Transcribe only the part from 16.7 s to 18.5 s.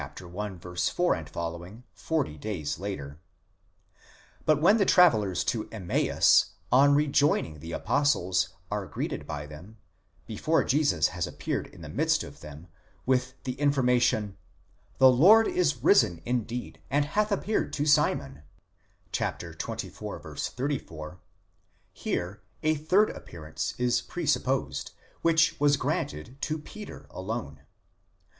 and hath appeared to Simon